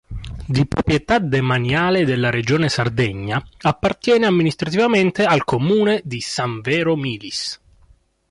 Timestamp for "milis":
6.95-7.61